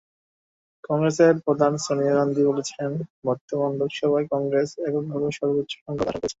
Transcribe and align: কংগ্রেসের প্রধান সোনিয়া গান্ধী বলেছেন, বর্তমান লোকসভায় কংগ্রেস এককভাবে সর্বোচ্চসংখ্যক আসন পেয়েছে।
কংগ্রেসের 0.83 1.33
প্রধান 1.45 1.73
সোনিয়া 1.85 2.13
গান্ধী 2.15 2.43
বলেছেন, 2.45 2.91
বর্তমান 3.25 3.71
লোকসভায় 3.79 4.27
কংগ্রেস 4.33 4.69
এককভাবে 4.79 5.27
সর্বোচ্চসংখ্যক 5.31 5.79
আসন 6.01 6.19
পেয়েছে। 6.19 6.27